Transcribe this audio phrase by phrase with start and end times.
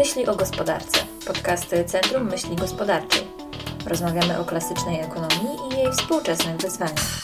[0.00, 1.06] Myśli o gospodarce.
[1.26, 3.22] Podcasty Centrum Myśli Gospodarczej.
[3.86, 7.20] Rozmawiamy o klasycznej ekonomii i jej współczesnych wyzwaniach.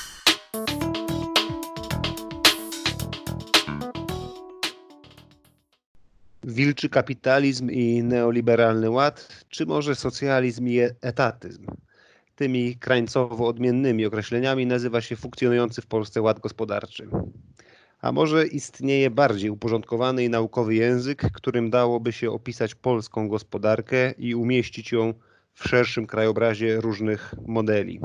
[6.45, 11.67] Wilczy kapitalizm i neoliberalny ład, czy może socjalizm i etatyzm?
[12.35, 17.09] Tymi krańcowo odmiennymi określeniami nazywa się funkcjonujący w Polsce ład gospodarczy.
[18.01, 24.35] A może istnieje bardziej uporządkowany i naukowy język, którym dałoby się opisać polską gospodarkę i
[24.35, 25.15] umieścić ją
[25.55, 28.01] w szerszym krajobrazie różnych modeli.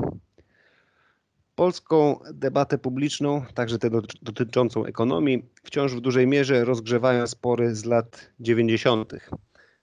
[1.54, 3.90] Polską debatę publiczną, także tę
[4.22, 9.12] dotyczącą ekonomii, wciąż w dużej mierze rozgrzewają spory z lat 90.,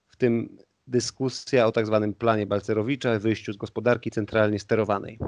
[0.08, 2.00] w tym dyskusja o tzw.
[2.02, 5.18] Tak planie Balcerowicza, wyjściu z gospodarki centralnie sterowanej.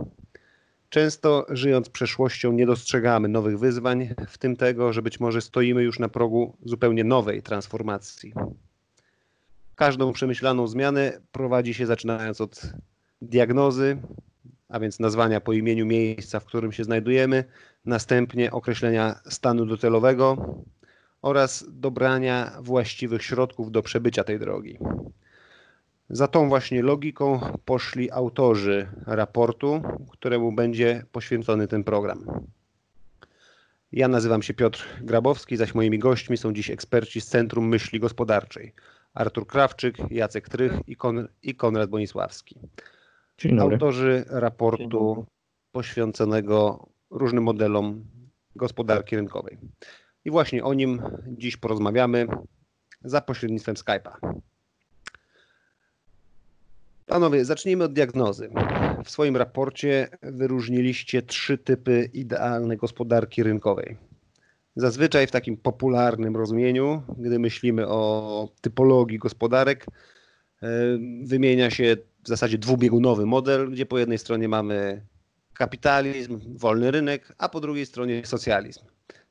[0.92, 5.98] Często żyjąc przeszłością nie dostrzegamy nowych wyzwań, w tym tego, że być może stoimy już
[5.98, 8.32] na progu zupełnie nowej transformacji.
[9.74, 12.62] Każdą przemyślaną zmianę prowadzi się zaczynając od
[13.22, 13.98] diagnozy,
[14.68, 17.44] a więc nazwania po imieniu miejsca, w którym się znajdujemy,
[17.84, 20.54] następnie określenia stanu docelowego
[21.22, 24.78] oraz dobrania właściwych środków do przebycia tej drogi.
[26.10, 32.46] Za tą właśnie logiką poszli autorzy raportu, któremu będzie poświęcony ten program.
[33.92, 38.72] Ja nazywam się Piotr Grabowski, zaś moimi gośćmi są dziś eksperci z Centrum Myśli Gospodarczej.
[39.14, 42.58] Artur Krawczyk, Jacek Trych i, Kon i Konrad Bonisławski.
[43.58, 45.26] Autorzy raportu
[45.72, 48.04] poświęconego różnym modelom
[48.56, 49.58] gospodarki rynkowej.
[50.24, 52.26] I właśnie o nim dziś porozmawiamy
[53.04, 54.40] za pośrednictwem Skype'a.
[57.06, 58.50] Panowie, zacznijmy od diagnozy.
[59.04, 63.96] W swoim raporcie wyróżniliście trzy typy idealnej gospodarki rynkowej.
[64.76, 69.86] Zazwyczaj w takim popularnym rozumieniu, gdy myślimy o typologii gospodarek,
[70.62, 70.68] e,
[71.22, 75.06] wymienia się w zasadzie dwubiegunowy model, gdzie po jednej stronie mamy
[75.54, 78.80] kapitalizm, wolny rynek, a po drugiej stronie socjalizm.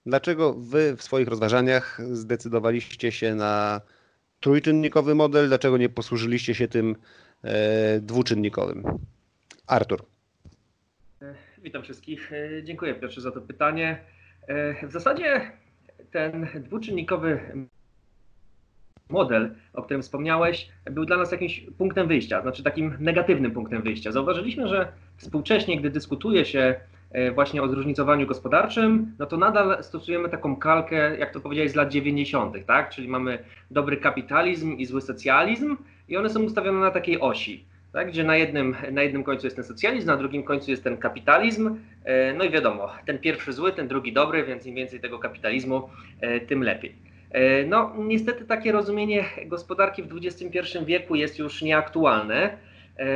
[0.06, 3.82] Dlaczego wy w swoich rozważaniach zdecydowaliście się na
[4.40, 5.48] trójczynnikowy model?
[5.48, 6.96] Dlaczego nie posłużyliście się tym
[8.02, 8.84] dwuczynnikowym.
[9.68, 10.06] Artur.
[11.22, 12.34] E, witam wszystkich.
[12.34, 13.98] E, dziękuję pierwszy za to pytanie.
[14.84, 15.52] W zasadzie
[16.12, 17.40] ten dwuczynnikowy
[19.10, 24.12] model, o którym wspomniałeś, był dla nas jakimś punktem wyjścia, znaczy takim negatywnym punktem wyjścia.
[24.12, 26.80] Zauważyliśmy, że współcześnie, gdy dyskutuje się
[27.36, 31.90] właśnie o zróżnicowaniu gospodarczym, no to nadal stosujemy taką kalkę, jak to powiedziałeś, z lat
[31.90, 32.90] 90., tak?
[32.90, 33.40] Czyli mamy
[33.72, 35.78] dobry kapitalizm i zły socjalizm,
[36.10, 39.56] i one są ustawione na takiej osi, tak, gdzie na jednym, na jednym końcu jest
[39.56, 41.76] ten socjalizm, na drugim końcu jest ten kapitalizm.
[42.04, 45.90] E, no i wiadomo, ten pierwszy zły, ten drugi dobry, więc im więcej tego kapitalizmu,
[46.22, 46.96] e, tym lepiej.
[47.32, 52.58] E, no, niestety takie rozumienie gospodarki w XXI wieku jest już nieaktualne.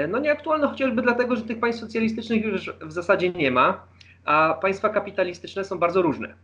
[0.08, 3.84] No nieaktualne chociażby dlatego, że tych państw socjalistycznych już w zasadzie nie ma,
[4.26, 6.36] a państwa kapitalistyczne są bardzo różne.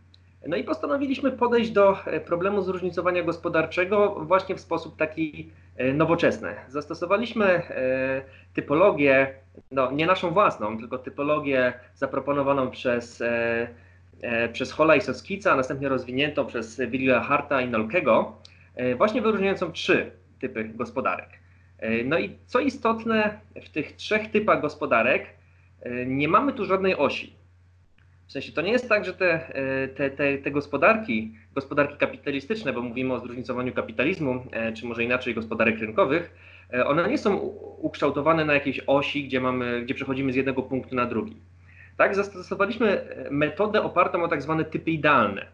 [0.46, 6.54] No i postanowiliśmy podejść do e, problemu zróżnicowania gospodarczego właśnie w sposób taki e, nowoczesny.
[6.68, 8.22] Zastosowaliśmy e,
[8.54, 9.34] typologię,
[9.70, 13.22] no nie naszą własną, tylko typologię zaproponowaną przez,
[14.52, 18.36] przez Hola i Soskica, a następnie rozwiniętą przez Willia Harta i Nolkego,
[18.96, 20.10] właśnie wyróżniającą trzy
[20.40, 21.41] typy gospodarek.
[22.04, 25.26] No i co istotne, w tych trzech typach gospodarek
[26.06, 27.32] nie mamy tu żadnej osi.
[28.32, 32.72] W sensie to nie jest tak, że te, e, te, te, te gospodarki, gospodarki kapitalistyczne,
[32.72, 36.34] bo mówimy o zróżnicowaniu kapitalizmu, e, czy może inaczej gospodarek rynkowych,
[36.72, 37.36] e, one nie są
[37.78, 41.36] ukształtowane na jakiejś osi, gdzie, mamy, gdzie przechodzimy z jednego punktu na drugi.
[41.96, 45.46] Tak, zastosowaliśmy metodę opartą o tak zwane typy idealne.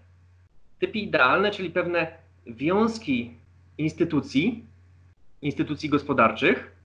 [0.79, 2.07] Typy idealne, czyli pewne
[2.47, 3.31] wiązki
[3.79, 4.65] instytucji,
[5.43, 6.79] instytucji gospodarczych,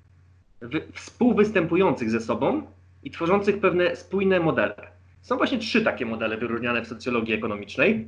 [0.93, 2.61] współwystępujących ze sobą
[3.03, 4.75] i tworzących pewne spójne modele.
[5.21, 8.07] Są właśnie trzy takie modele wyróżniane w socjologii ekonomicznej.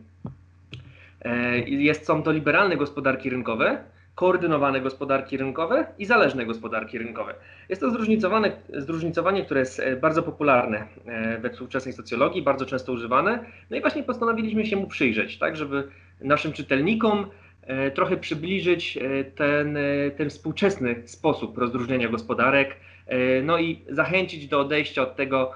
[1.21, 3.83] E, jest, są to liberalne gospodarki rynkowe,
[4.15, 7.35] koordynowane gospodarki rynkowe i zależne gospodarki rynkowe.
[7.69, 12.91] Jest to zróżnicowane, zróżnicowanie, które jest e, bardzo popularne e, we współczesnej socjologii, bardzo często
[12.91, 13.45] używane.
[13.69, 15.87] No i właśnie postanowiliśmy się mu przyjrzeć, tak, żeby
[16.21, 17.25] naszym czytelnikom
[17.95, 18.99] trochę przybliżyć
[19.35, 19.77] ten,
[20.17, 22.75] ten współczesny sposób rozróżnienia gospodarek,
[23.43, 25.51] no i zachęcić do odejścia od tego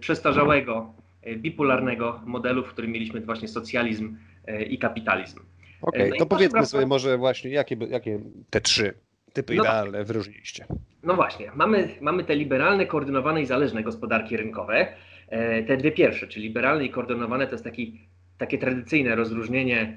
[0.00, 0.94] przestarzałego
[1.26, 4.16] E, bipolarnego modelu, w którym mieliśmy właśnie socjalizm
[4.46, 5.40] e, i kapitalizm.
[5.82, 8.20] Okej, okay, no to powiedzmy sobie może właśnie, jakie, jakie
[8.50, 8.94] te trzy
[9.32, 10.66] typy no, idealne wyróżniliście.
[11.02, 14.86] No właśnie, mamy, mamy te liberalne, koordynowane i zależne gospodarki rynkowe.
[15.28, 18.00] E, te dwie pierwsze, czyli liberalne i koordynowane, to jest taki,
[18.38, 19.96] takie tradycyjne rozróżnienie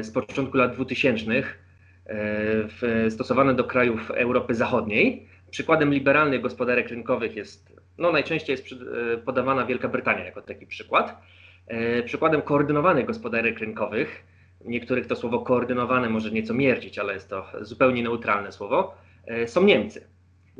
[0.00, 1.42] z początku lat 2000
[3.10, 5.28] stosowane do krajów Europy Zachodniej.
[5.50, 8.66] Przykładem liberalnych gospodarek rynkowych jest, no najczęściej jest
[9.24, 11.22] podawana Wielka Brytania jako taki przykład.
[12.04, 14.24] Przykładem koordynowanych gospodarek rynkowych,
[14.64, 18.94] niektórych to słowo koordynowane może nieco mierdzić, ale jest to zupełnie neutralne słowo,
[19.46, 20.06] są Niemcy.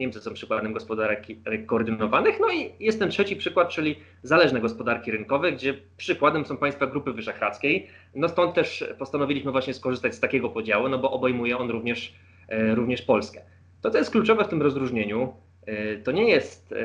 [0.00, 1.26] Niemcy są przykładem gospodarek
[1.66, 2.40] koordynowanych.
[2.40, 7.12] No i jest ten trzeci przykład, czyli zależne gospodarki rynkowe, gdzie przykładem są państwa Grupy
[7.12, 7.86] Wyszehradzkiej.
[8.14, 12.14] No stąd też postanowiliśmy właśnie skorzystać z takiego podziału, no bo obejmuje on również,
[12.48, 13.40] e, również Polskę.
[13.82, 15.34] To, co jest kluczowe w tym rozróżnieniu,
[15.66, 16.76] e, to nie jest e,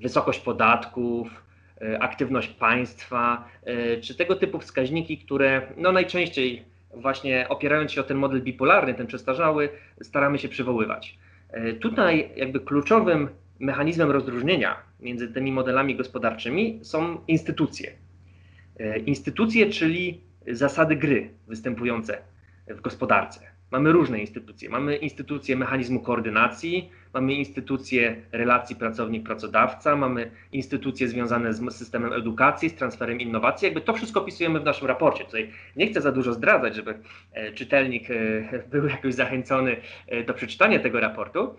[0.00, 1.28] wysokość podatków,
[2.00, 3.48] aktywność państwa,
[4.02, 9.06] czy tego typu wskaźniki, które no najczęściej właśnie opierając się o ten model bipolarny, ten
[9.06, 9.68] przestarzały,
[10.02, 11.18] staramy się przywoływać.
[11.52, 13.28] E, tutaj jakby kluczowym
[13.58, 17.92] mechanizmem rozróżnienia między tymi modelami gospodarczymi są instytucje.
[18.80, 22.18] E, instytucje, czyli zasady gry występujące
[22.68, 23.51] w gospodarce.
[23.72, 24.68] Mamy różne instytucje.
[24.68, 32.74] Mamy instytucje mechanizmu koordynacji, mamy instytucje relacji pracownik-pracodawca, mamy instytucje związane z systemem edukacji, z
[32.74, 33.66] transferem innowacji.
[33.66, 35.24] Jakby to wszystko opisujemy w naszym raporcie.
[35.24, 36.98] Tutaj nie chcę za dużo zdradzać, żeby
[37.32, 38.14] e, czytelnik e,
[38.72, 39.76] był jakoś zachęcony
[40.06, 41.54] e, do przeczytania tego raportu,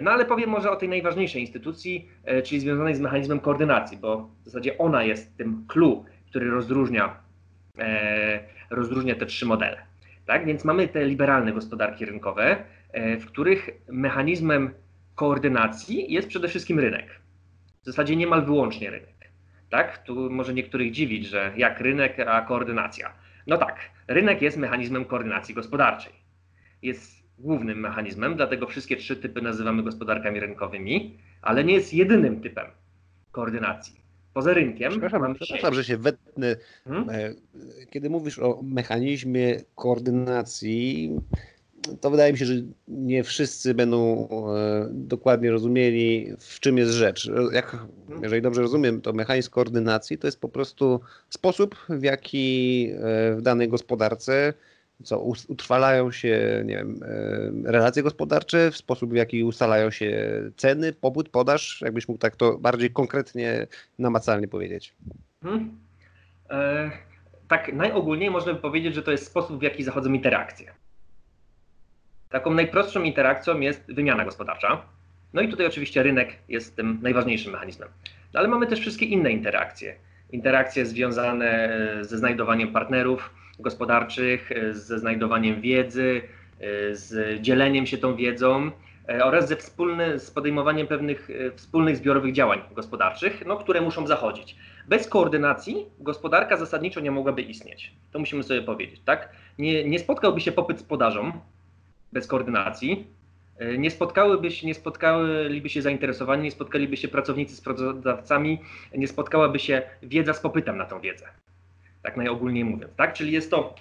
[0.00, 2.08] no ale powiem może o tej najważniejszej instytucji,
[2.44, 7.16] czyli związanej z mechanizmem koordynacji, bo w zasadzie ona jest tym clue, który rozróżnia,
[8.70, 9.93] rozróżnia te trzy modele.
[10.26, 10.46] Tak?
[10.46, 14.70] Więc mamy te liberalne gospodarki rynkowe, e, w których mechanizmem
[15.14, 17.20] koordynacji jest przede wszystkim rynek.
[17.82, 19.14] W zasadzie niemal wyłącznie rynek.
[19.70, 19.98] Tak?
[19.98, 23.12] Tu może niektórych dziwić, że jak rynek, a koordynacja.
[23.46, 23.76] No tak,
[24.08, 26.12] rynek jest mechanizmem koordynacji gospodarczej.
[26.82, 32.66] Jest głównym mechanizmem, dlatego wszystkie trzy typy nazywamy gospodarkami rynkowymi, ale nie jest jedynym typem
[33.32, 34.03] koordynacji
[34.34, 34.90] poza rynkiem.
[34.90, 36.56] Przepraszam, przepraszam że się wetnę.
[36.84, 37.34] Hmm?
[37.90, 41.12] Kiedy mówisz o mechanizmie koordynacji,
[42.00, 42.54] to wydaje mi się, że
[42.88, 47.30] nie wszyscy będą e, dokładnie rozumieli, w czym jest rzecz.
[47.52, 48.22] Jak, hmm?
[48.22, 51.00] jeżeli dobrze rozumiem, to mechanizm koordynacji to jest po prostu
[51.30, 54.54] sposób, w jaki e, w danej gospodarce
[55.02, 55.18] co
[55.48, 57.00] utrwalają się nie wiem,
[57.66, 62.36] e, relacje gospodarcze, w sposób w jaki ustalają się ceny, popyt, podaż, jakbyś mógł tak
[62.36, 63.66] to bardziej konkretnie,
[63.98, 64.94] namacalnie powiedzieć.
[65.42, 65.78] Hmm.
[66.50, 66.90] E,
[67.48, 70.72] tak najogólniej można by powiedzieć, że to jest sposób w jaki zachodzą interakcje.
[72.30, 74.82] Taką najprostszą interakcją jest wymiana gospodarcza.
[75.32, 77.88] No i tutaj oczywiście rynek jest tym najważniejszym mechanizmem.
[78.34, 79.96] No ale mamy też wszystkie inne interakcje.
[80.32, 81.70] Interakcje związane
[82.00, 83.30] ze znajdowaniem partnerów,
[83.60, 86.22] gospodarczych, e, ze znajdowaniem wiedzy,
[86.60, 88.70] e, z dzieleniem się tą wiedzą
[89.08, 94.56] e, oraz ze wspólny, z podejmowaniem pewnych wspólnych zbiorowych działań gospodarczych, no, które muszą zachodzić.
[94.88, 97.92] Bez koordynacji gospodarka zasadniczo nie mogłaby istnieć.
[98.12, 99.28] To musimy sobie powiedzieć, tak?
[99.58, 101.32] Nie, nie spotkałby się popyt z podażą
[102.12, 103.06] bez koordynacji,
[103.78, 108.58] nie spotkałyby się, nie spotkaliby się zainteresowani, nie spotkaliby się pracownicy z pracodawcami,
[108.94, 111.26] nie spotkałaby się wiedza z popytem na tą wiedzę
[112.04, 113.12] tak najogólniej mówiąc, tak?
[113.12, 113.74] Czyli jest to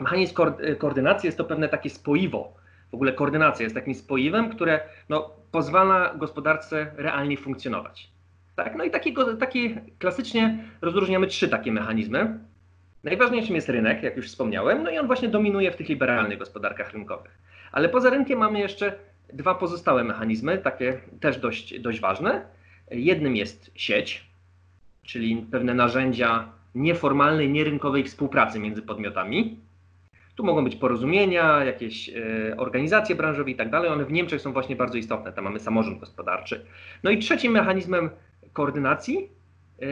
[0.00, 0.34] mechanizm
[0.78, 2.52] koordynacji, jest to pewne takie spoiwo.
[2.90, 8.10] W ogóle koordynacja jest takim spoiwem, które no, pozwala gospodarce realnie funkcjonować.
[8.56, 8.76] Tak?
[8.76, 12.38] No i takiego, takie klasycznie rozróżniamy trzy takie mechanizmy.
[13.04, 16.92] Najważniejszym jest rynek, jak już wspomniałem, no i on właśnie dominuje w tych liberalnych gospodarkach
[16.92, 17.38] rynkowych.
[17.72, 18.92] Ale poza rynkiem mamy jeszcze
[19.32, 22.42] dwa pozostałe mechanizmy, takie też dość, dość ważne.
[22.90, 24.26] Jednym jest sieć,
[25.02, 29.60] czyli pewne narzędzia nieformalnej, nierynkowej współpracy między podmiotami.
[30.34, 33.90] Tu mogą być porozumienia, jakieś e, organizacje branżowe i tak dalej.
[33.90, 35.32] One w Niemczech są właśnie bardzo istotne.
[35.32, 36.66] Tam mamy samorząd gospodarczy.
[37.02, 38.10] No i trzecim mechanizmem
[38.52, 39.28] koordynacji
[39.82, 39.86] e,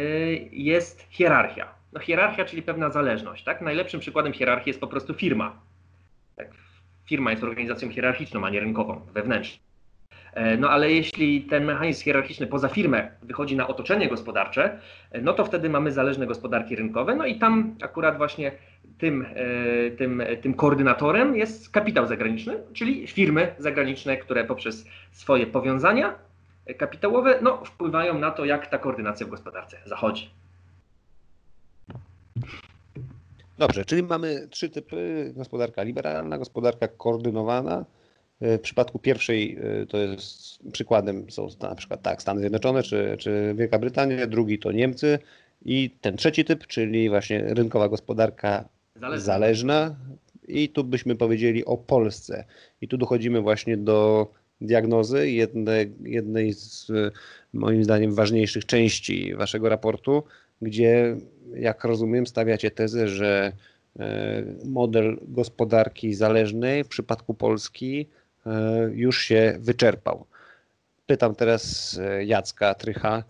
[0.52, 1.74] jest hierarchia.
[1.92, 3.44] No hierarchia, czyli pewna zależność.
[3.44, 3.60] Tak?
[3.60, 5.60] Najlepszym przykładem hierarchii jest po prostu firma.
[6.36, 6.48] Tak?
[7.04, 9.67] Firma jest organizacją hierarchiczną, a nie rynkową, wewnętrzną.
[10.38, 14.80] E, no ale jeśli ten mechanizm hierarchiczny poza firmę wychodzi na otoczenie gospodarcze,
[15.10, 18.52] e, no to wtedy mamy zależne gospodarki rynkowe, no i tam akurat właśnie
[18.98, 26.14] tym, e, tym, tym koordynatorem jest kapitał zagraniczny, czyli firmy zagraniczne, które poprzez swoje powiązania
[26.78, 30.30] kapitałowe no, wpływają na to, jak ta koordynacja w gospodarce zachodzi.
[33.58, 37.84] Dobrze, czyli mamy trzy typy: gospodarka liberalna, gospodarka koordynowana
[38.40, 43.54] w przypadku pierwszej y, to jest przykładem są na przykład tak, Stany Zjednoczone czy, czy
[43.56, 45.18] Wielka Brytania, drugi to Niemcy
[45.64, 49.24] i ten trzeci typ, czyli właśnie rynkowa gospodarka zależna.
[49.24, 49.96] zależna.
[50.48, 52.44] I tu byśmy powiedzieli o Polsce.
[52.80, 54.28] I tu dochodzimy właśnie do
[54.60, 56.92] diagnozy jednej, jednej z
[57.52, 60.22] moim zdaniem ważniejszych części waszego raportu,
[60.62, 61.16] gdzie
[61.54, 63.52] jak rozumiem stawiacie tezę, że
[64.64, 68.06] model gospodarki zależnej w przypadku Polski
[68.92, 70.26] już się wyczerpał.
[71.06, 73.24] Pytam teraz Jacka Trycha,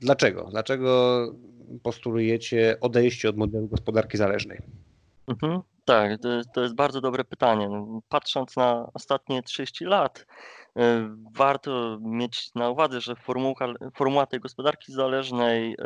[0.00, 0.48] dlaczego?
[0.50, 1.26] Dlaczego
[1.82, 4.58] postulujecie odejście od modelu gospodarki zależnej?
[5.28, 6.20] Mhm, tak,
[6.54, 7.68] to jest, bardzo dobre pytanie.
[7.68, 10.26] No, patrząc na ostatnie 30 lat,
[10.76, 13.14] e, warto mieć na uwadze, że
[13.94, 15.76] formuła, tej gospodarki zależnej, e,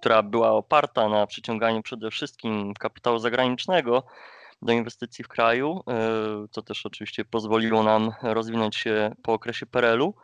[0.00, 4.02] która była oparta na przyciąganiu przede wszystkim kapitału zagranicznego
[4.62, 5.92] do inwestycji w kraju, e,
[6.50, 10.14] co też oczywiście pozwoliło nam rozwinąć się po okresie PRL-u,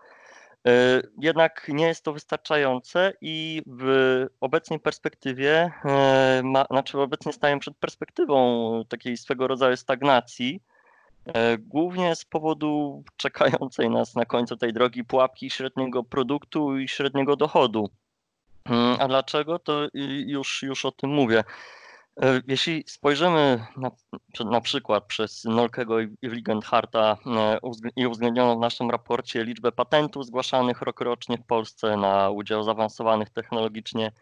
[0.69, 7.77] E, jednak nie jest to wystarczające i w obecnej perspektywie, e, znaczy obecnie staję przed
[7.77, 10.63] perspektywą takiej swego rodzaju stagnacji,
[11.59, 17.91] głównie z powodu czekającej nas na końcu tej drogi pułapki średniego produktu i średniego dochodu.
[18.65, 19.59] Mm, a dlaczego?
[19.59, 19.89] To
[20.27, 21.45] już, już o tym mówię.
[22.23, 23.91] E, jeśli spojrzymy na,
[24.45, 27.59] na przykład przez Nolkego i Wigenharta e,
[27.97, 34.13] i uwzględnioną w naszym raporcie liczbę patentów zgłaszanych rokrocznie w Polsce na udział zaawansowanych technologicznie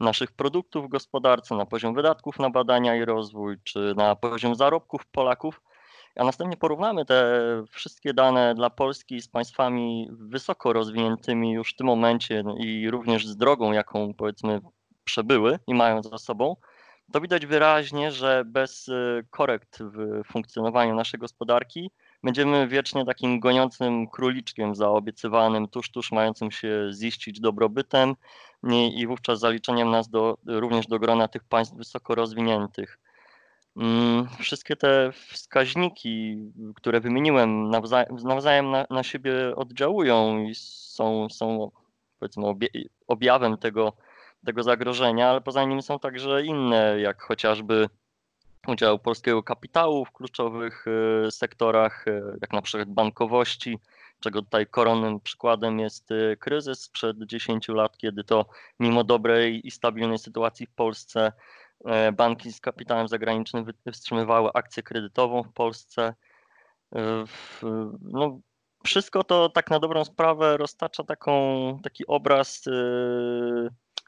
[0.00, 5.06] naszych produktów w gospodarce, na poziom wydatków na badania i rozwój, czy na poziom zarobków
[5.06, 5.60] Polaków,
[6.16, 11.86] a następnie porównamy te wszystkie dane dla Polski z państwami wysoko rozwiniętymi już w tym
[11.86, 14.60] momencie i również z drogą, jaką powiedzmy
[15.04, 16.56] przebyły i mają za sobą,
[17.12, 21.90] to widać wyraźnie, że bez y, korekt w funkcjonowaniu naszej gospodarki
[22.22, 28.14] będziemy wiecznie takim goniącym króliczkiem zaobiecywanym, tuż, tuż mającym się ziścić dobrobytem
[28.94, 32.98] i, wówczas zaliczeniem nas do, również do grona tych państw wysoko rozwiniętych.
[33.76, 36.36] Mm, wszystkie te wskaźniki,
[36.74, 41.70] które wymieniłem, nawzajem, nawzajem na, na siebie oddziałują i są, są
[42.18, 42.44] powiedzmy
[43.06, 43.92] objawem tego,
[44.44, 47.88] tego zagrożenia, ale poza nim są także inne, jak chociażby
[48.66, 50.84] udział polskiego kapitału w kluczowych
[51.26, 53.78] e, sektorach, e, jak na przykład bankowości,
[54.20, 58.46] czego tutaj koronnym przykładem jest e, kryzys sprzed 10 lat, kiedy to
[58.80, 61.32] mimo dobrej i stabilnej sytuacji w Polsce
[62.12, 66.14] banki z kapitałem zagranicznym wstrzymywały akcję kredytową w Polsce.
[68.02, 68.40] No,
[68.84, 71.32] wszystko to tak na dobrą sprawę roztacza taką,
[71.82, 72.64] taki obraz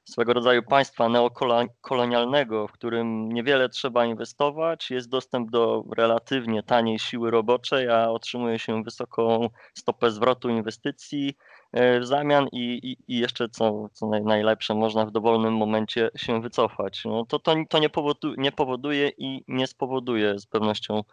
[0.04, 7.30] swego rodzaju państwa neokolonialnego, w którym niewiele trzeba inwestować, jest dostęp do relatywnie taniej siły
[7.30, 11.36] roboczej, a otrzymuje się wysoką stopę zwrotu inwestycji
[11.72, 16.40] e, w zamian i, i, i jeszcze co, co najlepsze, można w dowolnym momencie się
[16.40, 17.04] wycofać.
[17.04, 21.04] No to, to, to nie, powoduje, nie powoduje i nie spowoduje z pewnością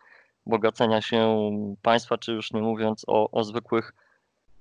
[0.45, 3.93] bogacenia się państwa, czy już nie mówiąc o, o zwykłych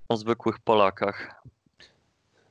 [0.08, 1.42] o zwykłych Polakach.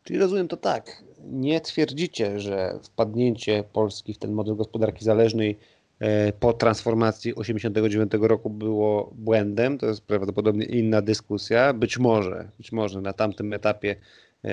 [0.07, 1.03] Czyli rozumiem to tak.
[1.23, 5.57] Nie twierdzicie, że wpadnięcie Polski w ten model gospodarki zależnej
[5.99, 9.77] e, po transformacji 1989 roku było błędem.
[9.77, 11.73] To jest prawdopodobnie inna dyskusja.
[11.73, 13.95] Być może, być może na tamtym etapie
[14.43, 14.51] e,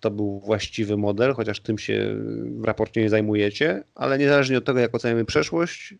[0.00, 2.16] to był właściwy model, chociaż tym się
[2.60, 5.94] w raporcie nie zajmujecie, ale niezależnie od tego, jak oceniamy przeszłość,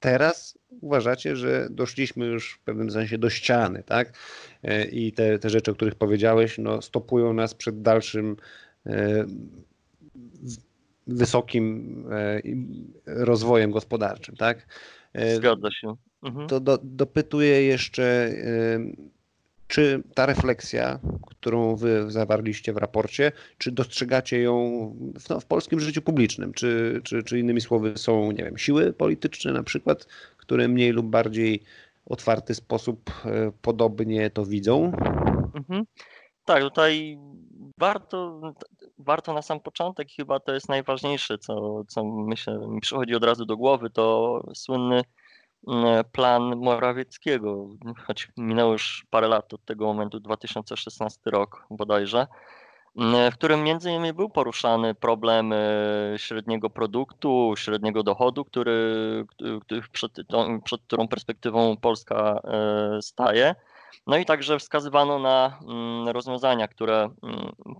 [0.00, 4.12] teraz uważacie, że doszliśmy już w pewnym sensie do ściany, tak?
[4.62, 8.36] E, I te, te rzeczy, o których powiedziałeś, no, stopują nas przed dalszym
[8.86, 9.24] e,
[11.06, 12.42] wysokim e,
[13.06, 14.66] rozwojem gospodarczym, tak?
[15.34, 15.94] Zgadza się.
[16.22, 16.48] Mhm.
[16.48, 18.32] To do, dopytuję jeszcze
[19.72, 24.54] czy ta refleksja, którą wy zawarliście w raporcie, czy dostrzegacie ją
[25.20, 26.52] w, no, w polskim życiu publicznym?
[26.52, 31.06] Czy, czy, czy innymi słowy są, nie wiem, siły polityczne na przykład, które mniej lub
[31.06, 31.62] bardziej
[32.06, 34.92] otwarty sposób e, podobnie to widzą?
[35.54, 35.84] Mhm.
[36.44, 37.18] Tak, tutaj
[37.78, 38.40] warto,
[38.98, 43.46] warto na sam początek, chyba to jest najważniejsze, co, co myślę, mi przychodzi od razu
[43.46, 45.02] do głowy, to słynny
[46.12, 47.66] plan Morawieckiego,
[48.06, 52.26] choć minęło już parę lat od tego momentu, 2016 rok bodajże,
[52.96, 55.54] mm, w którym między innymi był poruszany problem
[56.16, 59.26] średniego produktu, średniego dochodu, który,
[59.92, 60.12] przed,
[60.64, 63.54] przed którą perspektywą Polska e, staje.
[64.06, 65.58] No i także wskazywano na
[66.12, 67.10] rozwiązania, które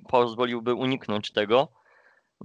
[0.09, 1.69] pozwoliłyby uniknąć tego.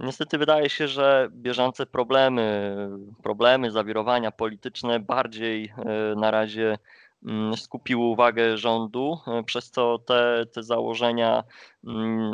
[0.00, 2.74] Niestety wydaje się, że bieżące problemy,
[3.22, 6.78] problemy, zawirowania polityczne bardziej e, na razie
[7.26, 11.44] mm, skupiły uwagę rządu, e, przez co te, te założenia,
[11.86, 12.32] mm,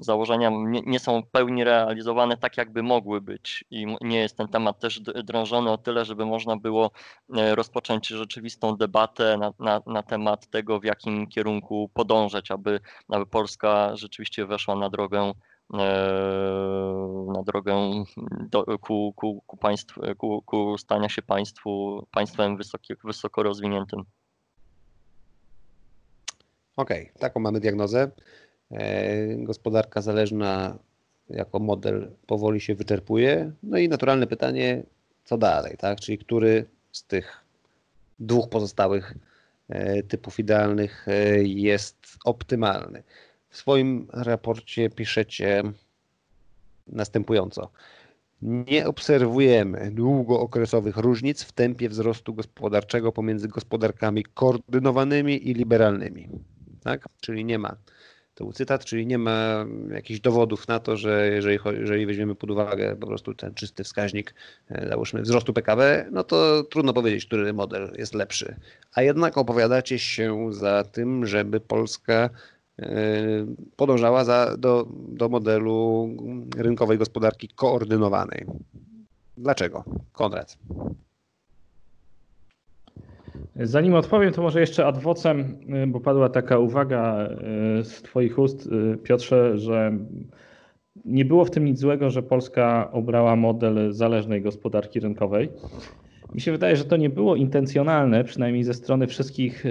[0.00, 0.50] założenia
[0.86, 3.64] nie, są w pełni realizowane tak, jakby mogły być.
[3.70, 6.90] I nie jest ten temat też drążony o tyle, żeby można było
[7.36, 13.26] e, rozpocząć rzeczywistą debatę na, na, na temat tego, w jakim kierunku podążać, aby, aby
[13.26, 15.32] Polska rzeczywiście weszła na drogę
[17.32, 18.04] na drogę
[18.50, 24.04] do, ku, ku, ku, państw, ku, ku stania się państwu, państwem wysoki, wysoko rozwiniętym.
[26.76, 28.10] Okej, okay, taką mamy diagnozę.
[29.36, 30.78] Gospodarka zależna
[31.30, 33.52] jako model powoli się wyczerpuje.
[33.62, 34.82] No i naturalne pytanie,
[35.24, 36.00] co dalej, tak?
[36.00, 37.44] Czyli który z tych
[38.18, 39.14] dwóch pozostałych
[39.68, 43.02] e, typów idealnych e, jest optymalny.
[43.50, 45.62] W swoim raporcie piszecie
[46.86, 47.70] następująco.
[48.42, 56.28] Nie obserwujemy długookresowych różnic w tempie wzrostu gospodarczego pomiędzy gospodarkami koordynowanymi i liberalnymi.
[56.82, 57.08] Tak?
[57.20, 57.76] Czyli nie ma
[58.40, 62.50] to był cytat, czyli nie ma jakichś dowodów na to, że jeżeli, jeżeli weźmiemy pod
[62.50, 64.34] uwagę po prostu ten czysty wskaźnik,
[64.70, 68.56] e, załóżmy wzrostu PKB, no to trudno powiedzieć, który model jest lepszy.
[68.94, 72.30] A jednak opowiadacie się za tym, żeby Polska
[73.76, 76.08] podążała za, do, do modelu
[76.56, 78.46] rynkowej gospodarki koordynowanej.
[79.36, 79.84] Dlaczego?
[80.12, 80.58] Konrad.
[83.56, 87.28] Zanim odpowiem, to może jeszcze adwocem, y, bo padła taka uwaga
[87.80, 89.92] y, z Twoich ust, y, Piotrze, że
[91.04, 95.48] nie było w tym nic złego, że Polska obrała model zależnej gospodarki rynkowej.
[96.34, 99.64] Mi się wydaje, że to nie było intencjonalne, przynajmniej ze strony wszystkich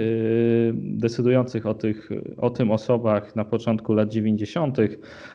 [0.74, 4.78] decydujących o, tych, o tym osobach na początku lat 90.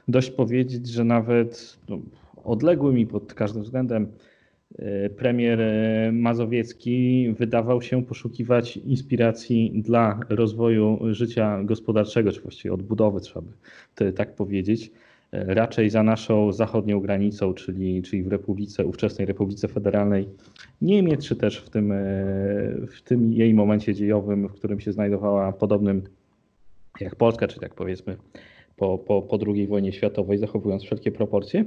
[0.07, 1.99] Dość powiedzieć, że nawet no,
[2.43, 4.07] odległy mi pod każdym względem
[4.79, 13.19] E, premier e, Mazowiecki wydawał się poszukiwać inspiracji dla rozwoju życia gospodarczego, czy właściwie odbudowy,
[13.19, 13.45] trzeba
[13.97, 14.91] by tak powiedzieć,
[15.45, 20.29] raczej za naszą zachodnią granicą, czyli, czyli w Republice, ówczesnej Republice Federalnej
[20.81, 21.93] Niemiec, czy też w tym,
[22.87, 26.01] w tym jej momencie dziejowym, w którym się znajdowała podobnym
[26.99, 28.17] jak Polska, czy tak powiedzmy
[28.75, 31.65] po, po, po II wojnie światowej, zachowując wszelkie proporcje.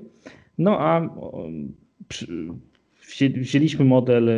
[0.59, 1.09] No a
[2.09, 2.49] przy,
[3.37, 4.35] wzięliśmy model e,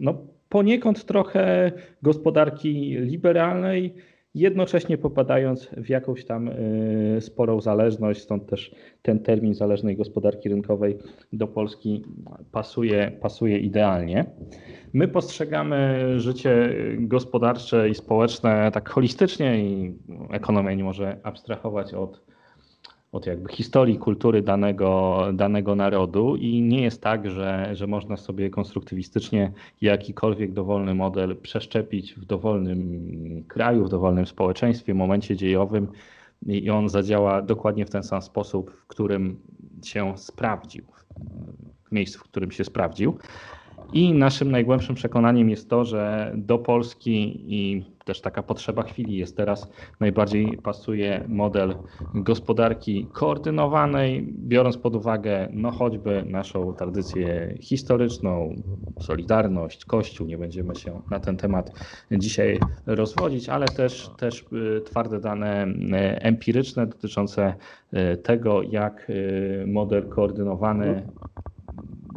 [0.00, 0.18] no,
[0.48, 3.94] poniekąd trochę gospodarki liberalnej,
[4.34, 10.98] jednocześnie popadając w jakąś tam e, sporą zależność, stąd też ten termin zależnej gospodarki rynkowej
[11.32, 12.04] do Polski
[12.52, 14.24] pasuje, pasuje idealnie.
[14.92, 19.98] My postrzegamy życie gospodarcze i społeczne tak holistycznie i
[20.30, 22.33] ekonomia nie może abstrahować od
[23.14, 28.50] od jakby historii, kultury danego, danego narodu i nie jest tak, że, że można sobie
[28.50, 35.88] konstruktywistycznie jakikolwiek dowolny model przeszczepić w dowolnym kraju, w dowolnym społeczeństwie, momencie dziejowym
[36.46, 39.36] i on zadziała dokładnie w ten sam sposób, w którym
[39.84, 40.84] się sprawdził,
[41.84, 43.18] w miejscu, w którym się sprawdził.
[43.92, 49.36] I naszym najgłębszym przekonaniem jest to, że do Polski i też taka potrzeba chwili jest
[49.36, 51.74] teraz, najbardziej pasuje model
[52.14, 58.62] gospodarki koordynowanej, biorąc pod uwagę no choćby naszą tradycję historyczną,
[59.00, 61.72] solidarność, Kościół, nie będziemy się na ten temat
[62.10, 67.54] dzisiaj rozwodzić, ale też, też y, twarde dane y, empiryczne dotyczące
[68.12, 69.12] y, tego, jak
[69.66, 71.06] model koordynowany,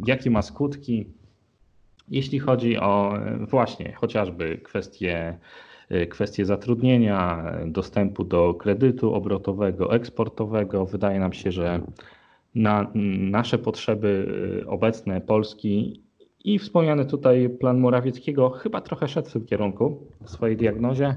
[0.06, 1.17] jakie ma skutki,
[2.10, 3.14] jeśli chodzi o
[3.50, 5.38] właśnie chociażby kwestie,
[6.10, 11.80] kwestie zatrudnienia, dostępu do kredytu obrotowego, eksportowego, wydaje nam się, że
[12.54, 12.90] na
[13.20, 14.26] nasze potrzeby
[14.66, 16.02] obecne Polski
[16.44, 21.14] i wspomniany tutaj plan Morawieckiego chyba trochę szedł w tym kierunku w swojej diagnozie.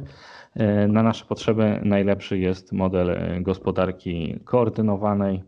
[0.88, 5.43] Na nasze potrzeby najlepszy jest model gospodarki koordynowanej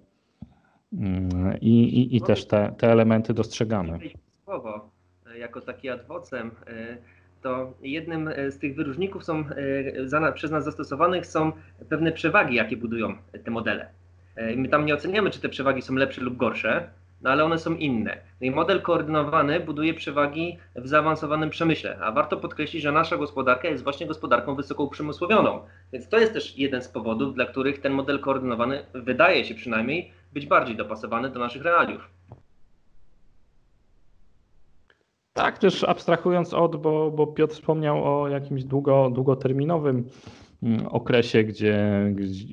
[1.62, 4.00] i, i, i też te, te elementy dostrzegamy.
[4.44, 4.93] Słowo
[5.44, 6.98] jako taki adwocem, e,
[7.42, 9.44] to jednym e, z tych wyróżników są,
[10.22, 11.52] e, przez nas zastosowanych są
[11.90, 13.88] pewne przewagi, jakie budują te modele.
[14.56, 16.90] My tam nie oceniamy, czy te przewagi są lepsze lub gorsze,
[17.22, 18.18] no ale one są inne.
[18.42, 23.68] No i model koordynowany buduje przewagi w zaawansowanym przemyśle, a warto podkreślić, że nasza gospodarka
[23.68, 25.60] jest właśnie gospodarką wysoko uprzemysłowioną.
[25.94, 30.12] Więc to jest też jeden z powodów, dla których ten model koordynowany wydaje się przynajmniej
[30.34, 32.10] być bardziej dopasowany do naszych realiów.
[35.34, 40.10] Tak, też abstrahując od, bo, bo Piotr wspomniał o jakimś długo, długoterminowym
[40.64, 41.80] mm, okresie, gdzie,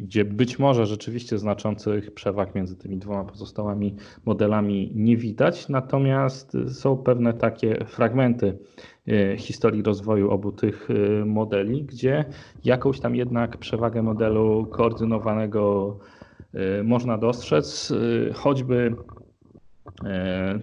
[0.02, 6.96] gdzie być może rzeczywiście znaczących przewag między tymi dwoma pozostałymi modelami nie widać, natomiast są
[6.96, 8.58] pewne takie fragmenty
[9.08, 12.24] e, historii rozwoju obu tych e, modeli, gdzie
[12.64, 15.96] jakąś tam jednak przewagę modelu koordynowanego
[16.54, 17.92] e, można dostrzec,
[18.34, 18.96] choćby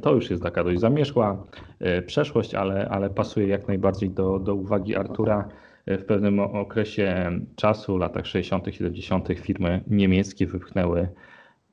[0.01, 1.43] to już jest taka dość zamierzchła
[1.79, 5.47] e, przeszłość, ale, ale pasuje jak najbardziej do, do uwagi Artura.
[5.87, 11.07] w pewnym okresie czasu, latach 60., 70., firmy niemieckie wypchnęły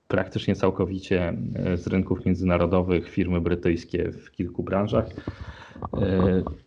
[0.08, 1.34] praktycznie całkowicie
[1.74, 5.06] z rynków międzynarodowych firmy brytyjskie w kilku branżach.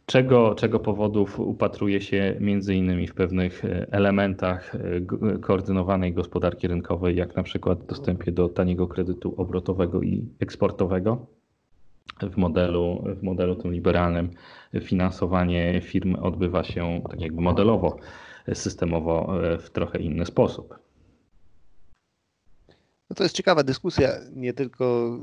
[0.06, 4.76] Czego, czego powodów upatruje się między innymi w pewnych elementach
[5.41, 11.28] koordynowanej gospodarki rynkowej, jak na przykład dostępie do taniego kredytu obrotowego i eksportowego?
[12.22, 14.30] w modelu, w modelu tym liberalnym
[14.82, 17.98] finansowanie firm odbywa się tak jakby modelowo,
[18.54, 20.80] systemowo w trochę inny sposób.
[23.10, 25.17] No to jest ciekawa dyskusja, nie tylko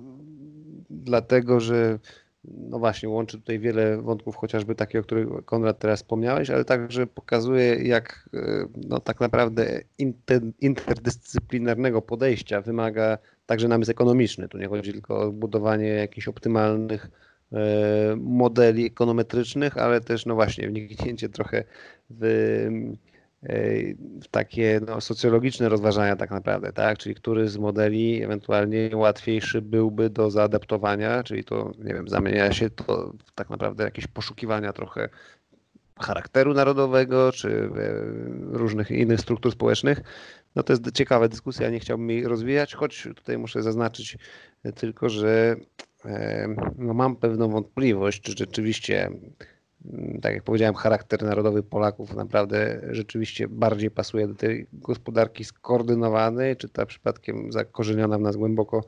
[0.91, 1.99] dlatego, że
[2.45, 7.07] no właśnie łączy tutaj wiele wątków, chociażby takie, o których Konrad teraz wspomniałeś, ale także
[7.07, 8.29] pokazuje, jak
[8.89, 14.49] no, tak naprawdę inter, interdyscyplinarnego podejścia wymaga także namysł ekonomiczny.
[14.49, 17.11] Tu nie chodzi tylko o budowanie jakichś optymalnych
[17.53, 21.65] e, modeli ekonometrycznych, ale też no właśnie wniknięcie trochę e,
[22.11, 22.25] w
[24.31, 26.99] takie no, socjologiczne rozważania tak naprawdę, tak?
[26.99, 32.71] Czyli który z modeli ewentualnie łatwiejszy byłby do zaadaptowania, czyli to, nie wiem, zamienia się
[32.71, 35.09] to tak naprawdę jakieś poszukiwania trochę
[36.01, 40.01] charakteru narodowego, czy e, różnych innych struktur społecznych,
[40.57, 44.19] no to jest ciekawa dyskusja, nie chciałbym jej rozwijać, choć tutaj muszę zaznaczyć
[44.75, 45.57] tylko, że
[46.79, 49.11] no mam pewną wątpliwość, czy rzeczywiście,
[50.23, 56.69] tak jak powiedziałem, charakter narodowy Polaków naprawdę rzeczywiście bardziej pasuje do tej gospodarki skoordynowanej, czy
[56.69, 58.85] ta przypadkiem zakorzeniona w nas głęboko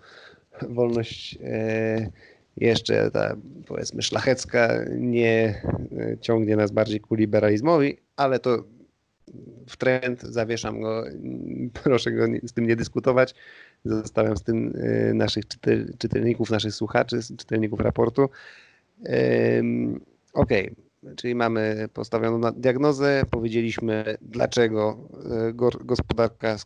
[0.69, 2.11] wolność e,
[2.57, 5.63] jeszcze ta powiedzmy szlachecka nie
[5.99, 8.65] e, ciągnie nas bardziej ku liberalizmowi, ale to
[9.69, 11.05] w trend, zawieszam go,
[11.83, 13.35] proszę go z tym nie dyskutować.
[13.85, 15.45] Zostawiam z tym e, naszych
[15.99, 18.29] czytelników, naszych słuchaczy, czytelników raportu.
[20.33, 20.51] Ok,
[21.17, 25.09] czyli mamy postawioną diagnozę, powiedzieliśmy dlaczego
[25.49, 25.53] e,
[25.85, 26.57] gospodarka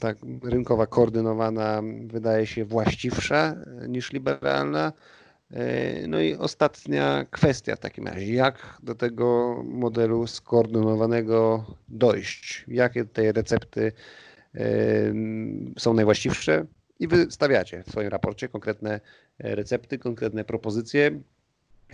[0.00, 3.56] tak, rynkowa koordynowana wydaje się właściwsza
[3.88, 4.92] niż liberalna.
[5.50, 12.64] E, no i ostatnia kwestia w takim razie, jak do tego modelu skoordynowanego dojść?
[12.68, 13.92] Jakie tutaj recepty
[14.54, 14.62] e,
[15.78, 16.66] są najwłaściwsze?
[17.00, 19.00] I wy stawiacie w swoim raporcie konkretne
[19.38, 21.20] recepty, konkretne propozycje.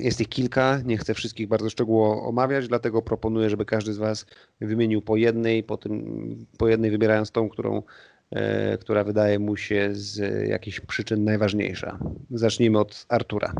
[0.00, 4.26] Jest ich kilka, nie chcę wszystkich bardzo szczegółowo omawiać, dlatego proponuję, żeby każdy z Was
[4.60, 7.82] wymienił po jednej, po, tym, po jednej wybierając tą, którą
[8.30, 11.98] E, która wydaje mu się z jakichś przyczyn najważniejsza.
[12.30, 13.52] Zacznijmy od Artura.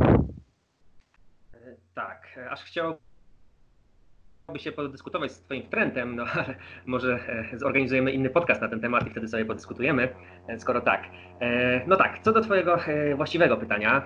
[1.95, 2.99] Tak, aż chciałbym
[4.57, 6.55] się podyskutować z Twoim trendem, no ale
[6.87, 7.21] może
[7.53, 10.15] e, zorganizujemy inny podcast na ten temat i wtedy sobie podyskutujemy,
[10.49, 11.03] e, skoro tak.
[11.87, 12.79] No tak, co do Twojego
[13.17, 14.03] właściwego pytania,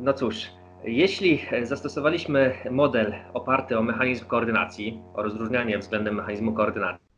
[0.00, 0.50] no cóż,
[0.84, 7.12] jeśli zastosowaliśmy model oparty o mechanizm koordynacji, o rozróżnianie względem mechanizmu koordynacji,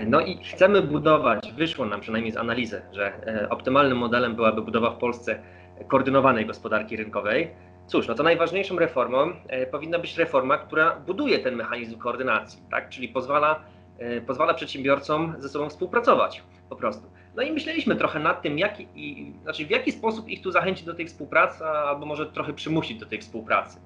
[0.00, 4.90] no i chcemy budować, wyszło nam przynajmniej z analizy, że e, optymalnym modelem byłaby budowa
[4.90, 5.42] w Polsce
[5.88, 7.50] koordynowanej gospodarki rynkowej.
[7.86, 12.88] Cóż, no to najważniejszą reformą e, powinna być reforma, która buduje ten mechanizm koordynacji, tak?
[12.88, 13.64] czyli pozwala,
[13.98, 17.13] e, pozwala przedsiębiorcom ze sobą współpracować po prostu.
[17.36, 20.84] No i myśleliśmy trochę nad tym, jak, i, znaczy w jaki sposób ich tu zachęcić
[20.84, 23.80] do tej współpracy, albo może trochę przymusić do tej współpracy.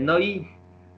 [0.00, 0.46] No i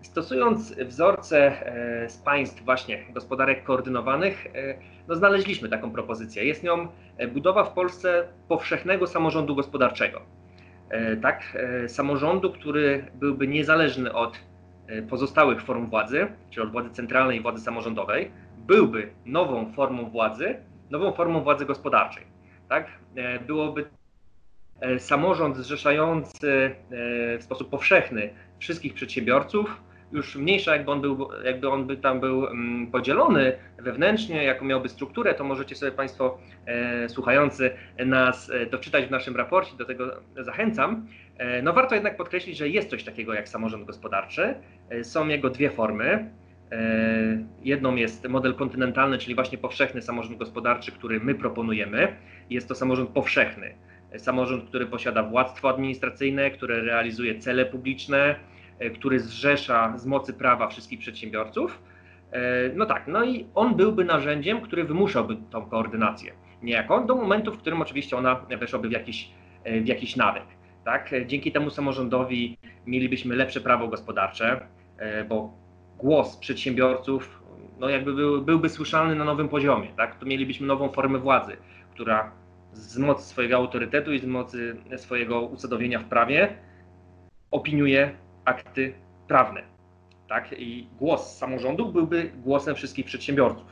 [0.03, 4.75] Stosując wzorce e, z państw właśnie gospodarek koordynowanych, e,
[5.09, 6.45] no znaleźliśmy taką propozycję.
[6.45, 10.21] Jest nią e, budowa w Polsce powszechnego samorządu gospodarczego.
[11.23, 14.39] Tak, samorządu, który byłby niezależny od
[15.11, 20.57] pozostałych form władzy, czyli od władzy centralnej i władzy samorządowej, byłby nową formą władzy,
[20.91, 22.27] nową formą władzy gospodarczej.
[22.69, 22.87] Tak?
[23.47, 23.85] Byłoby
[24.99, 26.75] samorząd zrzeszający
[27.39, 29.81] w sposób powszechny wszystkich przedsiębiorców,
[30.13, 34.89] już mniejsza, jakby on, był, jakby on by tam był um, podzielony wewnętrznie, jaką miałby
[34.89, 37.71] strukturę, to możecie sobie Państwo e, słuchający
[38.07, 41.07] nas e, doczytać w naszym raporcie, do tego zachęcam.
[41.39, 44.55] E, no warto jednak podkreślić, że jest coś takiego jak samorząd gospodarczy.
[44.91, 46.31] E, są jego dwie formy.
[46.73, 52.17] E, jedną jest model kontynentalny, czyli właśnie powszechny samorząd gospodarczy, który my proponujemy.
[52.51, 53.75] Jest to samorząd powszechny.
[54.17, 58.37] Samorząd, który posiada władztwo administracyjne, które realizuje cele publiczne,
[58.79, 61.83] E, który zrzesza z mocy prawa wszystkich przedsiębiorców.
[62.33, 62.41] E,
[62.75, 67.59] no tak, no i on byłby narzędziem, który wymuszałby tą koordynację niejako do momentu, w
[67.59, 69.31] którym oczywiście ona weszłaby w jakiś,
[69.83, 70.43] w jakiś nawyk.
[70.85, 71.11] Tak?
[71.27, 74.61] Dzięki temu samorządowi mielibyśmy lepsze prawo gospodarcze,
[75.29, 75.53] bo
[75.99, 77.39] głos przedsiębiorców
[77.79, 79.89] no jakby był, byłby słyszalny na nowym poziomie.
[79.97, 80.19] Tak?
[80.19, 81.57] To mielibyśmy nową formę władzy,
[81.91, 82.33] która
[82.73, 86.57] z mocy swojego autorytetu i z mocy swojego usadowienia w prawie
[87.51, 88.11] opiniuje
[88.45, 88.95] akty
[89.29, 89.63] prawne.
[90.29, 90.55] tak?
[90.59, 93.67] I głos samorządów byłby głosem wszystkich przedsiębiorców,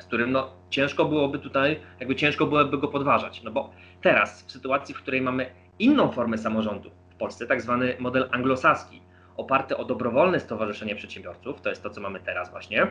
[0.00, 3.42] z którym no, ciężko byłoby tutaj, jakby ciężko byłoby go podważać.
[3.42, 3.70] No bo
[4.02, 5.46] teraz, w sytuacji, w której mamy
[5.78, 9.00] inną formę samorządu w Polsce, tak zwany model anglosaski,
[9.36, 12.86] oparty o dobrowolne stowarzyszenie przedsiębiorców, to jest to, co mamy teraz właśnie,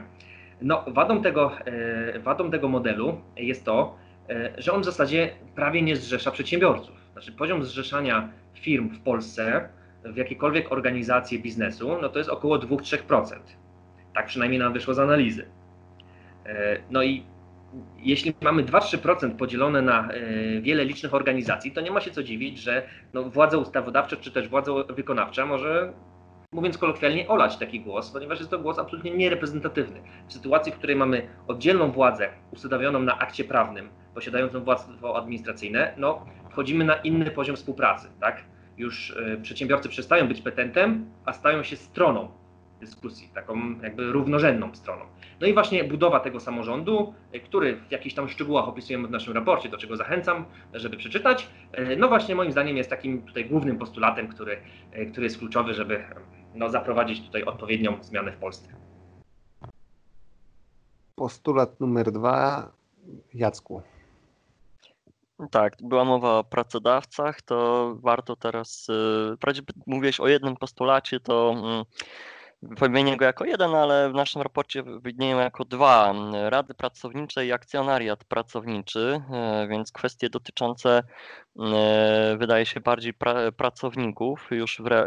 [0.62, 3.96] no, wadą tego, e, wadą tego modelu jest to,
[4.30, 6.96] e, że on w zasadzie prawie nie zrzesza przedsiębiorców.
[7.14, 9.70] Znaczy poziom zrzeszania firm w Polsce
[10.04, 13.40] w jakiekolwiek organizacje biznesu, no to jest około 2-3%.
[14.14, 15.46] Tak przynajmniej nam wyszło z analizy.
[16.46, 17.24] E, no i
[17.98, 20.10] jeśli mamy 2-3% podzielone na
[20.62, 24.48] wiele licznych organizacji, to nie ma się co dziwić, że no, władza ustawodawcza czy też
[24.48, 25.94] władza wykonawcza może
[26.56, 30.02] mówiąc kolokwialnie, olać taki głos, ponieważ jest to głos absolutnie niereprezentatywny.
[30.28, 36.26] W sytuacji, w której mamy oddzielną władzę ustawioną na akcie prawnym, posiadającą władztwo administracyjne, no,
[36.50, 38.08] wchodzimy na inny poziom współpracy.
[38.20, 38.44] Tak?
[38.78, 42.30] Już y, przedsiębiorcy przestają być petentem, a stają się stroną
[42.80, 45.06] dyskusji, taką jakby równorzędną stroną.
[45.42, 49.34] No i właśnie budowa tego samorządu, e, który w jakichś tam szczegółach opisujemy w naszym
[49.34, 53.78] raporcie, do czego zachęcam, żeby przeczytać, e, no właśnie moim zdaniem jest takim tutaj głównym
[53.78, 54.58] postulatem, który,
[55.12, 56.04] który jest kluczowy, żeby
[56.56, 58.68] no, zaprowadzić tutaj odpowiednią zmianę w Polsce.
[61.16, 62.72] Postulat numer dwa,
[63.34, 63.82] Jacku.
[65.52, 68.88] Tak, była mowa o pracodawcach, to warto teraz,
[69.36, 71.86] wprawdzie mówiłeś o jednym postulacie, to mm,
[72.62, 76.14] wymienię go jako jeden, ale w naszym raporcie widnieją jako dwa.
[76.50, 81.04] Rady pracownicze i akcjonariat pracowniczy, e, więc kwestie dotyczące
[81.60, 85.06] e, wydaje się bardziej pra pracowników już w, e,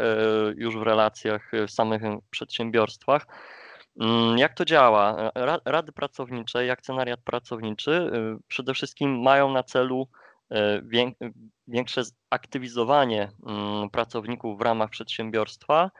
[0.55, 3.27] już w relacjach w samych przedsiębiorstwach.
[4.01, 5.31] Mm, jak to działa?
[5.65, 8.11] Rady pracownicze i akcjonariat pracowniczy
[8.47, 10.07] przede wszystkim mają na celu
[11.67, 15.91] większe aktywizowanie mm, pracowników w ramach przedsiębiorstwa,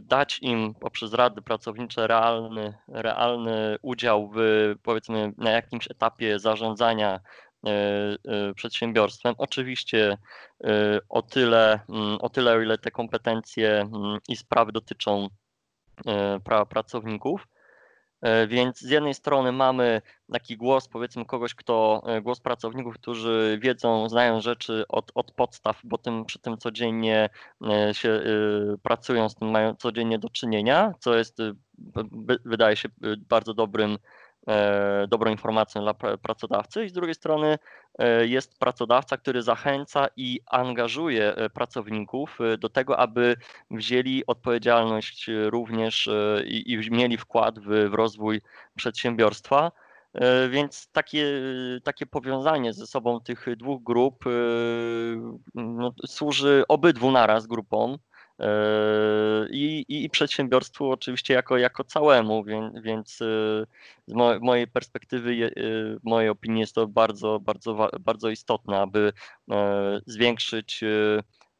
[0.00, 4.38] dać im poprzez rady pracownicze realny, realny udział w
[4.82, 7.20] powiedzmy na jakimś etapie zarządzania
[7.66, 9.34] e, e, przedsiębiorstwem.
[9.38, 10.18] Oczywiście
[11.08, 15.28] o tyle, mm, o tyle, o ile te kompetencje mm, i sprawy dotyczą
[16.44, 17.57] prawa pracowników, E,
[18.48, 20.02] więc z jednej strony mamy
[20.32, 25.80] taki głos, powiedzmy, kogoś, kto, e, głos pracowników, którzy wiedzą, znają rzeczy od, od podstaw,
[25.84, 27.30] bo tym, przy tym codziennie
[27.70, 28.22] e, się
[28.82, 31.38] pracują, z tym mają codziennie do czynienia, co jest,
[32.44, 32.88] wydaje się,
[33.28, 34.27] bardzo dobrym E,
[35.08, 37.58] dobrą informacją dla pracodawcy i z drugiej strony
[37.98, 43.36] e, jest pracodawca, który zachęca i angażuje e, pracowników do tego, aby
[43.70, 46.08] wzięli odpowiedzialność również
[46.44, 48.40] i, i mieli wkład w, w rozwój
[48.76, 49.72] przedsiębiorstwa.
[50.50, 51.26] Więc takie,
[51.84, 54.24] takie powiązanie ze sobą tych dwóch grup
[55.54, 57.98] no, służy obydwu naraz grupom.
[58.38, 63.16] Yy, i, i przedsiębiorstwu oczywiście jako, jako całemu, więc, więc
[64.06, 65.52] z mojej perspektywy,
[66.00, 69.12] w mojej opinii jest to bardzo, bardzo, bardzo istotne, aby
[69.50, 70.84] e, zwiększyć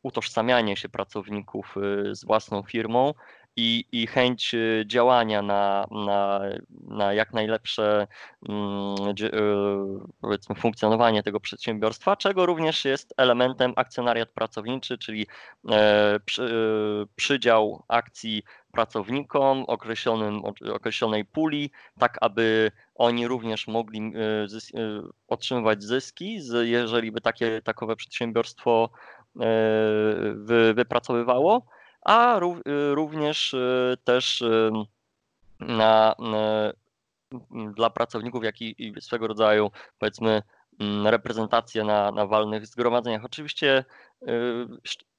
[0.03, 1.75] utożsamianie się pracowników
[2.13, 3.15] z własną firmą
[3.59, 6.41] i, i chęć y, działania na, na,
[6.89, 8.07] na jak najlepsze
[8.49, 15.27] mm, y, powiedzmy, funkcjonowanie tego przedsiębiorstwa, czego również jest elementem akcjonariat pracowniczy, czyli
[15.71, 18.43] e, przy, y, przydział akcji
[18.73, 20.43] pracownikom określonym,
[20.73, 24.13] określonej puli, tak aby oni również mogli
[24.47, 24.73] zys
[25.29, 28.91] otrzymywać zyski, jeżeli by takie takowe przedsiębiorstwo
[29.41, 29.45] e,
[30.75, 31.67] wypracowywało
[32.09, 34.71] a y, również y, też y,
[35.61, 36.15] na,
[37.75, 40.43] dla pracowników, jak i swego rodzaju powiedzmy
[41.05, 43.25] reprezentację na, na walnych zgromadzeniach.
[43.25, 43.85] Oczywiście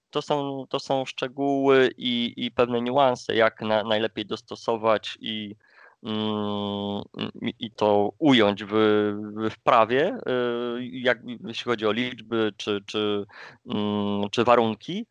[0.09, 5.55] to są, to są szczegóły i, i pewne niuanse, jak na, najlepiej dostosować i,
[6.03, 7.01] mm,
[7.59, 8.73] i to ująć w,
[9.51, 10.17] w prawie,
[10.91, 13.25] jak, jeśli chodzi o liczby czy, czy,
[13.65, 15.05] mm, czy warunki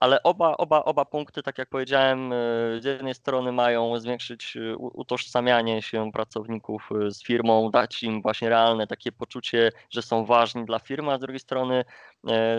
[0.00, 4.76] ale oba, oba, oba punkty, tak jak powiedziałem, y, z jednej strony mają zwiększyć y,
[4.76, 10.64] utożsamianie się pracowników y, z firmą, dać im właśnie realne takie poczucie, że są ważni
[10.64, 11.84] dla firmy, a z drugiej strony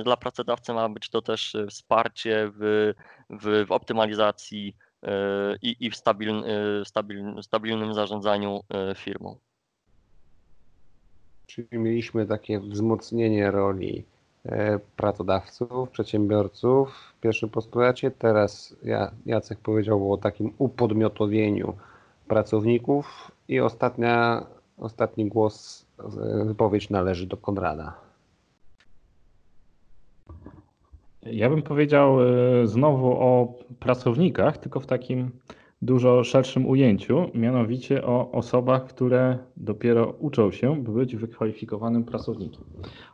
[0.03, 2.93] dla pracodawcy ma być to też wsparcie w,
[3.29, 4.75] w, w optymalizacji
[5.61, 6.43] i, i w stabiln,
[6.83, 8.63] stabiln, stabilnym zarządzaniu
[8.95, 9.37] firmą.
[11.47, 14.10] Czyli mieliśmy takie wzmocnienie roli E,
[14.95, 18.11] pracodawców, przedsiębiorców w pierwszym postulacie.
[18.11, 18.75] Teraz
[19.25, 21.73] Jacek powiedział o takim upodmiotowieniu
[22.27, 24.45] pracowników i ostatnia,
[24.77, 27.93] ostatni głos, e, wypowiedź należy do Konrada.
[31.23, 35.31] Ja bym powiedział e, znowu o pracownikach, tylko w takim
[35.81, 42.63] dużo szerszym ujęciu, mianowicie o osobach, które dopiero uczą się, by być wykwalifikowanym pracownikiem.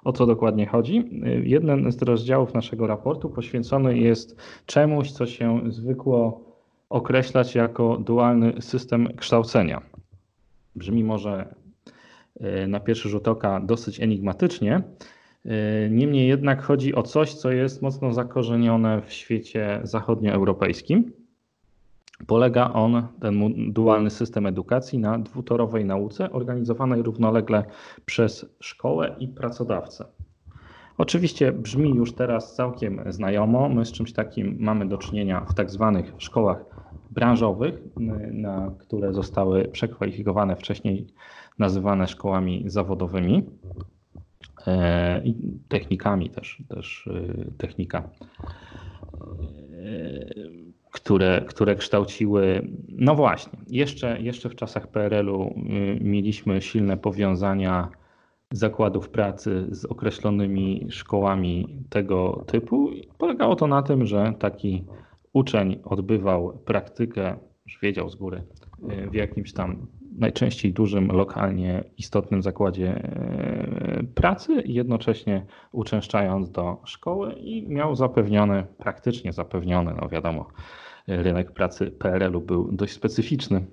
[0.04, 1.10] O co dokładnie chodzi?
[1.44, 6.48] Jeden z rozdziałów naszego raportu poświęcony jest czemuś, co się zwykło
[6.90, 9.82] określać jako dualny system kształcenia.
[10.76, 11.56] Brzmi może
[12.40, 14.82] e, na pierwszy rzut oka dosyć enigmatycznie.
[15.46, 21.12] E, niemniej jednak chodzi o coś, co jest mocno zakorzenione w świecie zachodnioeuropejskim
[22.28, 23.42] Polega on, ten
[23.74, 27.66] dualny system edukacji, na dwutorowej nauce organizowanej równolegle
[28.06, 30.06] przez szkołę i pracodawcę.
[30.98, 33.70] Oczywiście brzmi już teraz całkiem znajomo.
[33.70, 36.66] My z czymś takim mamy do czynienia w tak zwanych szkołach
[37.12, 37.82] branżowych,
[38.32, 41.08] na które zostały przekwalifikowane wcześniej
[41.60, 43.44] nazywane szkołami zawodowymi
[44.68, 45.36] e, i
[45.68, 48.10] technikami też, też e, technika
[49.20, 50.26] e,
[50.98, 52.68] które, które kształciły.
[52.90, 55.54] No właśnie, jeszcze, jeszcze w czasach PRL-u y,
[56.02, 57.90] mieliśmy silne powiązania
[58.52, 62.90] zakładów pracy z określonymi szkołami tego typu.
[63.18, 64.86] Polegało to na tym, że taki
[65.34, 68.44] uczeń odbywał praktykę, już wiedział z góry,
[68.92, 73.02] y, w jakimś tam najczęściej dużym, lokalnie istotnym zakładzie
[74.02, 80.48] y, pracy, jednocześnie uczęszczając do szkoły i miał zapewnione, praktycznie zapewnione, no wiadomo,
[81.08, 83.66] rynek pracy PRL-u był dość specyficzny.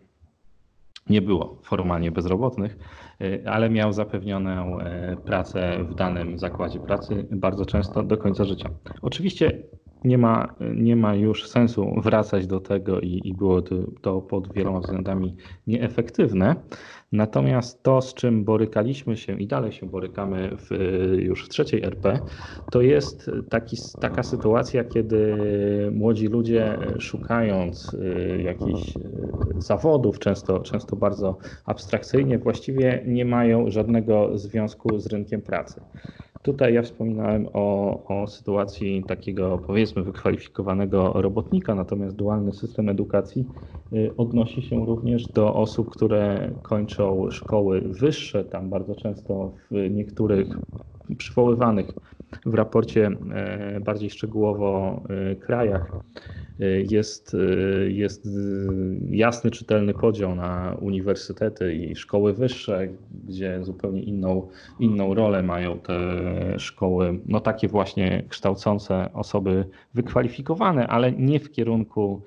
[1.11, 2.79] Nie było formalnie bezrobotnych,
[3.21, 8.71] e, ale miał zapewnioną e, pracę w danym zakładzie pracy bardzo często do końca życia.
[9.03, 9.63] Oczywiście
[10.05, 14.53] nie ma, nie ma już sensu wracać do tego i, i było to, to pod
[14.53, 16.57] wieloma względami nieefektywne.
[17.15, 20.71] Natomiast to, z czym borykaliśmy się i dalej się borykamy w,
[21.19, 22.21] już w trzeciej RP,
[22.69, 25.37] to jest taki, taka sytuacja, kiedy
[25.93, 29.03] młodzi ludzie szukając y, jakichś y,
[29.57, 35.81] zawodów, często, często bardzo abstrakcyjnie, właściwie nie mają żadnego związku z rynkiem pracy.
[36.45, 43.49] Tutaj ja wspominałem o, o sytuacji takiego powiedzmy wykwalifikowanego robotnika, natomiast dualny system edukacji
[43.93, 48.45] y, odnosi się również do osób, które kończą szkoły wyższe.
[48.45, 50.61] Tam bardzo często w niektórych
[51.19, 51.97] przywoływanych
[52.47, 55.93] w raporcie e, bardziej szczegółowo e, krajach
[56.91, 57.37] jest,
[57.89, 58.29] jest
[59.11, 62.89] jasny, czytelny podział na uniwersytety i szkoły wyższe,
[63.29, 64.49] gdzie zupełnie inną,
[64.81, 65.99] inną rolę mają te
[66.59, 72.23] szkoły, no takie właśnie kształcące osoby wykwalifikowane, ale nie w kierunku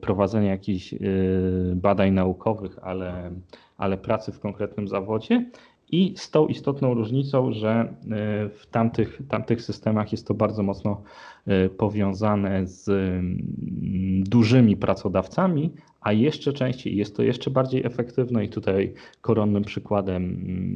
[0.00, 0.94] prowadzenia jakichś
[1.74, 3.30] badań naukowych, ale,
[3.76, 5.44] ale pracy w konkretnym zawodzie.
[5.92, 8.08] I z tą istotną różnicą, że y,
[8.48, 11.02] w tamtych, tamtych systemach jest to bardzo mocno
[11.48, 18.48] y, powiązane z mm, dużymi pracodawcami, a jeszcze częściej jest to jeszcze bardziej efektywne i
[18.48, 20.22] tutaj koronnym przykładem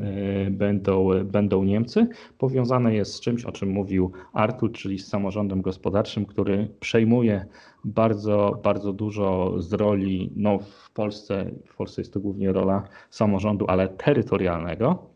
[0.02, 2.08] y, będą, będą Niemcy.
[2.38, 7.46] Powiązane jest z czymś, o czym mówił Artur, czyli z samorządem gospodarczym, który przejmuje
[7.84, 13.66] bardzo, bardzo dużo z roli, no w Polsce, w Polsce jest to głównie rola samorządu,
[13.68, 15.10] ale terytorialnego,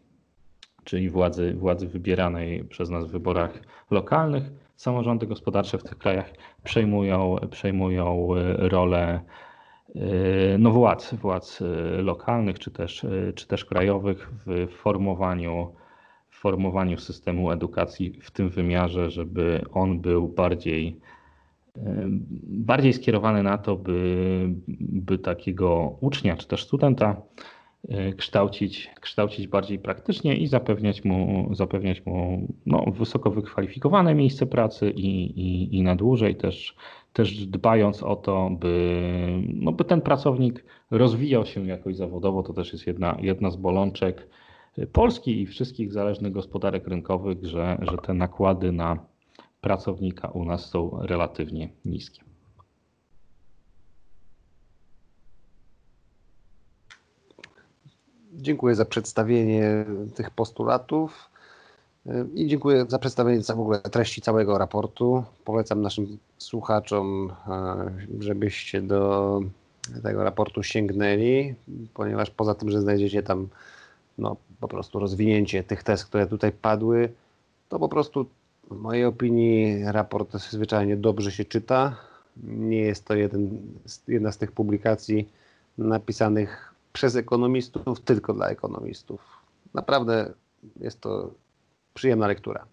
[0.85, 4.45] czyli władzy, władzy wybieranej przez nas w wyborach lokalnych.
[4.77, 6.33] Samorządy gospodarcze w tych krajach
[6.65, 9.50] przejmują, przejmują e, rolę e,
[10.59, 15.75] no, władz, władz e, lokalnych czy też, czy też krajowych w formowaniu,
[16.31, 21.01] w formowaniu systemu edukacji w tym wymiarze, żeby on był bardziej
[22.47, 24.49] bardziej skierowany na to, by,
[24.79, 27.23] by takiego ucznia czy też studenta
[27.89, 34.91] e, kształcić, kształcić bardziej praktycznie i zapewniać mu, zapewniać mu no, wysoko wykwalifikowane miejsce pracy
[34.91, 36.77] i, i, i na dłużej też,
[37.13, 42.43] też dbając o to, by, no, by ten pracownik rozwijał się jakoś zawodowo.
[42.43, 44.29] To też jest jedna, jedna z bolączek
[44.93, 49.07] Polski i wszystkich zależnych gospodarek rynkowych, że, że te nakłady na
[49.61, 52.23] pracownika u nas są relatywnie niskie.
[58.33, 61.30] Dziękuję za przedstawienie tych postulatów
[62.35, 65.25] i dziękuję za przedstawienie w ogóle treści całego raportu.
[65.45, 69.41] Polecam naszym słuchaczom, e, żebyście do
[70.03, 71.55] tego raportu sięgnęli,
[71.95, 73.49] ponieważ poza tym, że znajdziecie tam
[74.19, 77.13] no, po prostu rozwinięcie tych tez, które tutaj padły,
[77.69, 78.27] to po prostu
[78.71, 81.97] w mojej opinii raport zwyczajnie dobrze się czyta.
[82.45, 83.61] Nie jest to jeden,
[84.09, 85.29] jedna z tych publikacji
[85.79, 89.21] napisanych przez ekonomistów, tylko dla ekonomistów.
[89.75, 90.33] Naprawdę
[90.81, 91.31] jest to
[91.95, 92.67] przyjemna lektura.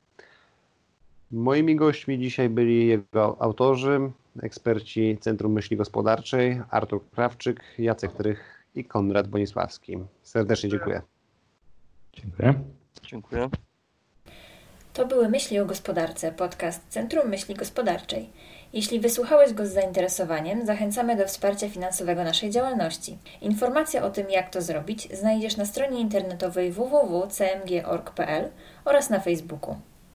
[1.31, 4.11] Moimi gośćmi dzisiaj byli jego autorzy,
[4.41, 9.97] eksperci Centrum Myśli Gospodarczej, Artur Krawczyk, Jacek Trych i Konrad Bonisławski.
[10.23, 11.01] Serdecznie dziękuję.
[12.13, 12.53] Dziękuję.
[13.03, 13.49] Dziękuję.
[14.97, 18.29] To były Myśli o Gospodarce, podcast Centrum Myśli Gospodarczej.
[18.73, 23.17] Jeśli wysłuchałeś go z zainteresowaniem, zachęcamy do wsparcia finansowego naszej działalności.
[23.41, 28.49] Informacje o tym, jak to zrobić, znajdziesz na stronie internetowej www.cmg.org.pl
[28.85, 29.75] oraz na Facebooku.